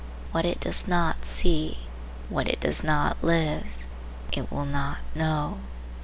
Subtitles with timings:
[0.31, 1.77] What it does not see,
[2.27, 3.85] what it does not live,
[4.33, 5.59] it will not know.